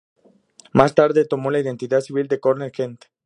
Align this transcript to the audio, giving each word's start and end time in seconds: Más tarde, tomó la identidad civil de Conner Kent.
Más 0.73 0.95
tarde, 0.95 1.25
tomó 1.27 1.51
la 1.51 1.59
identidad 1.59 2.01
civil 2.01 2.27
de 2.27 2.39
Conner 2.39 2.71
Kent. 2.71 3.05